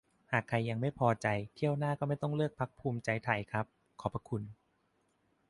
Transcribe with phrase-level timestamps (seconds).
[0.31, 3.65] "หากใครยังไม่พอใจ เที่ยวหน้าก็ไม่ต้องเลือกพรรคภูมิใจไทยครับ
[4.01, 4.41] ขอบพระคุณ"